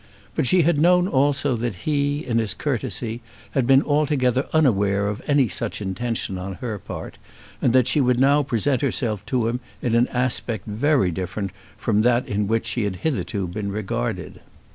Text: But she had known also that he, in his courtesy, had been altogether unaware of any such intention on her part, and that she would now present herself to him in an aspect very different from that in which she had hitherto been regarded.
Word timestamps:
But 0.33 0.47
she 0.47 0.63
had 0.63 0.79
known 0.81 1.07
also 1.07 1.55
that 1.57 1.75
he, 1.85 2.25
in 2.25 2.39
his 2.39 2.55
courtesy, 2.55 3.21
had 3.51 3.67
been 3.67 3.83
altogether 3.83 4.47
unaware 4.51 5.07
of 5.07 5.21
any 5.27 5.47
such 5.47 5.79
intention 5.79 6.39
on 6.39 6.53
her 6.55 6.79
part, 6.79 7.19
and 7.61 7.71
that 7.73 7.87
she 7.87 8.01
would 8.01 8.19
now 8.19 8.41
present 8.41 8.81
herself 8.81 9.23
to 9.27 9.47
him 9.47 9.59
in 9.79 9.93
an 9.93 10.07
aspect 10.07 10.65
very 10.65 11.11
different 11.11 11.51
from 11.77 12.01
that 12.01 12.27
in 12.27 12.47
which 12.47 12.65
she 12.65 12.83
had 12.85 12.95
hitherto 13.05 13.47
been 13.47 13.71
regarded. 13.71 14.39